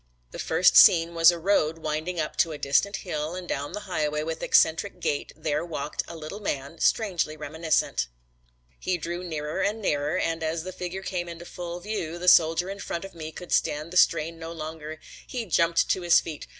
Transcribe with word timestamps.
The 0.31 0.39
first 0.39 0.75
scene 0.75 1.13
was 1.13 1.29
a 1.29 1.37
road 1.37 1.77
winding 1.77 2.19
up 2.19 2.35
to 2.37 2.51
a 2.51 2.57
distant 2.57 2.95
hill 3.05 3.35
and 3.35 3.47
down 3.47 3.73
the 3.73 3.81
highway 3.81 4.23
with 4.23 4.41
eccentric 4.41 4.99
gait 4.99 5.31
there 5.37 5.63
walked 5.63 6.01
a 6.07 6.15
little 6.17 6.39
man 6.39 6.79
strangely 6.79 7.37
reminiscent. 7.37 8.07
He 8.79 8.97
drew 8.97 9.23
nearer 9.23 9.61
and 9.61 9.79
nearer 9.79 10.17
and 10.17 10.41
as 10.41 10.63
the 10.63 10.71
figure 10.73 11.03
came 11.03 11.29
into 11.29 11.45
full 11.45 11.79
view 11.81 12.17
the 12.17 12.27
soldier 12.27 12.67
in 12.71 12.79
front 12.79 13.05
of 13.05 13.13
me 13.13 13.31
could 13.31 13.51
stand 13.51 13.91
the 13.93 13.95
strain 13.95 14.39
no 14.39 14.51
longer. 14.51 14.99
He 15.27 15.45
jumped 15.45 15.87
to 15.89 16.01
his 16.01 16.19
feet. 16.19 16.47